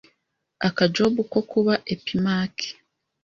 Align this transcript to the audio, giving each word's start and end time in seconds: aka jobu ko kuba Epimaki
aka 0.67 0.83
jobu 0.95 1.21
ko 1.31 1.39
kuba 1.51 1.73
Epimaki 1.93 2.69